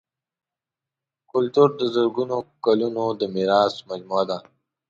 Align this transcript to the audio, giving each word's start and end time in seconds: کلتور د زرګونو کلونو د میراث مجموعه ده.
کلتور 1.31 1.69
د 1.79 1.81
زرګونو 1.93 2.37
کلونو 2.65 3.03
د 3.19 3.21
میراث 3.33 3.73
مجموعه 3.89 4.25
ده. 4.29 4.37